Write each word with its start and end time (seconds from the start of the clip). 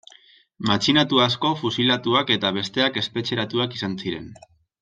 Matxinatu 0.69 1.19
asko 1.25 1.51
fusilatuak 1.59 2.33
eta 2.39 2.53
besteak 2.59 3.01
espetxeratuak 3.05 3.81
izan 3.81 3.99
ziren. 4.07 4.31